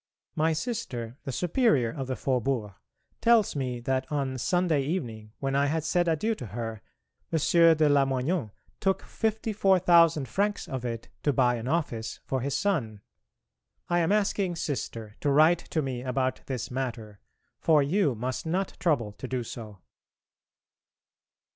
My 0.33 0.51
Sister, 0.51 1.15
the 1.25 1.31
Superior 1.31 1.91
of 1.91 2.07
the 2.07 2.15
Faubourg, 2.15 2.73
tells 3.21 3.55
me 3.55 3.79
that 3.81 4.11
on 4.11 4.39
Sunday 4.39 4.81
evening 4.81 5.31
when 5.37 5.55
I 5.55 5.67
had 5.67 5.83
said 5.83 6.07
adieu 6.07 6.33
to 6.33 6.47
her, 6.47 6.81
M. 7.31 7.37
de 7.37 7.87
Lamoignon 7.87 8.49
took 8.79 9.03
fifty 9.03 9.53
four 9.53 9.77
thousand 9.77 10.27
francs 10.27 10.67
of 10.67 10.83
it 10.85 11.09
to 11.21 11.31
buy 11.31 11.53
an 11.57 11.67
office 11.67 12.19
for 12.25 12.41
his 12.41 12.57
son. 12.57 13.01
I 13.89 13.99
am 13.99 14.11
asking 14.11 14.55
Sister 14.55 15.17
to 15.21 15.29
write 15.29 15.59
to 15.69 15.83
me 15.83 16.01
about 16.01 16.41
this 16.47 16.71
matter, 16.71 17.19
for 17.59 17.83
you 17.83 18.15
must 18.15 18.43
not 18.43 18.73
trouble 18.79 19.11
to 19.11 19.27
do 19.27 19.43
so.... 19.43 19.81